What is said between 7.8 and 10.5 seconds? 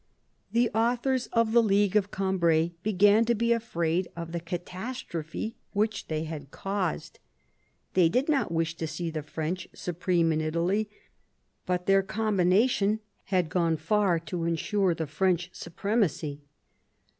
They did not wish to see the French supreme in